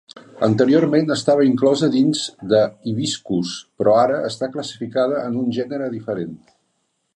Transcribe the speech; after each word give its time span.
Anteriorment 0.45 1.11
estava 1.15 1.43
inclosa 1.47 1.89
dins 1.97 2.23
d'"Hibiscus", 2.53 3.53
però 3.83 3.95
ara 4.05 4.17
està 4.33 4.51
classificada 4.59 5.23
en 5.29 5.39
un 5.45 5.55
gènere 5.61 5.95
diferent. 5.97 6.37